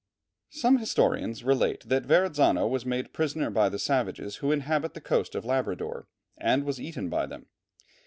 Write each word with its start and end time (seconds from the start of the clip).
Some 0.49 0.79
historians 0.79 1.43
relate 1.43 1.81
that 1.87 2.07
Verrazzano 2.07 2.67
was 2.67 2.87
made 2.87 3.13
prisoner 3.13 3.51
by 3.51 3.69
the 3.69 3.77
savages 3.77 4.37
who 4.37 4.51
inhabit 4.51 4.95
the 4.95 4.99
coast 4.99 5.35
of 5.35 5.45
Labrador, 5.45 6.07
and 6.39 6.63
was 6.63 6.81
eaten 6.81 7.07
by 7.07 7.27
them. 7.27 7.45